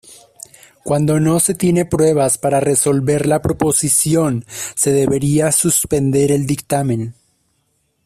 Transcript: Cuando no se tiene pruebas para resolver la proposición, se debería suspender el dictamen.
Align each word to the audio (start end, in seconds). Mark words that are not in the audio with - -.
Cuando 0.83 1.19
no 1.19 1.39
se 1.39 1.53
tiene 1.53 1.85
pruebas 1.85 2.39
para 2.39 2.59
resolver 2.59 3.27
la 3.27 3.43
proposición, 3.43 4.45
se 4.75 4.91
debería 4.93 5.51
suspender 5.51 6.31
el 6.31 6.47
dictamen. 6.47 7.13